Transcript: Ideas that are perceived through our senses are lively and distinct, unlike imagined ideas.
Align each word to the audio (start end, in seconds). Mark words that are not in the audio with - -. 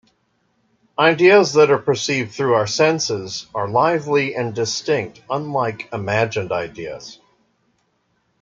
Ideas 0.97 1.53
that 1.53 1.69
are 1.69 1.77
perceived 1.77 2.31
through 2.31 2.55
our 2.55 2.65
senses 2.65 3.45
are 3.53 3.67
lively 3.67 4.33
and 4.35 4.51
distinct, 4.55 5.21
unlike 5.29 5.93
imagined 5.93 6.51
ideas. 6.51 7.19